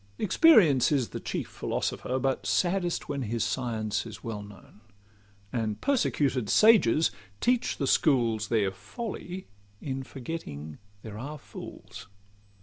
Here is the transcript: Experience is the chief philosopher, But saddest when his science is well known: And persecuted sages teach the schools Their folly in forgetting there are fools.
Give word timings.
Experience 0.17 0.91
is 0.91 1.09
the 1.09 1.19
chief 1.19 1.47
philosopher, 1.47 2.17
But 2.17 2.47
saddest 2.47 3.07
when 3.07 3.21
his 3.21 3.43
science 3.43 4.03
is 4.07 4.23
well 4.23 4.41
known: 4.41 4.81
And 5.53 5.79
persecuted 5.79 6.49
sages 6.49 7.11
teach 7.39 7.77
the 7.77 7.85
schools 7.85 8.47
Their 8.47 8.71
folly 8.71 9.45
in 9.79 10.01
forgetting 10.01 10.79
there 11.03 11.19
are 11.19 11.37
fools. 11.37 12.07